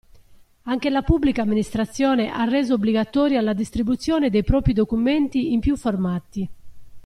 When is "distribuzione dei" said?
3.53-4.43